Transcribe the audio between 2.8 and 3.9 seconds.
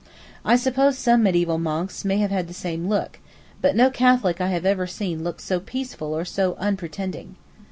look, but